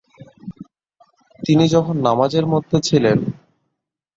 [1.39, 3.17] তিনি তখন নামাজের মধ্যে ছিলেন।